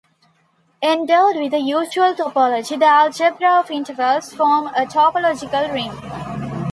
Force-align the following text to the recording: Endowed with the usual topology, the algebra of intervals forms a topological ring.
Endowed 0.81 1.35
with 1.35 1.51
the 1.51 1.59
usual 1.59 2.15
topology, 2.15 2.79
the 2.79 2.87
algebra 2.87 3.59
of 3.59 3.69
intervals 3.69 4.33
forms 4.33 4.71
a 4.75 4.83
topological 4.87 5.71
ring. 5.71 5.91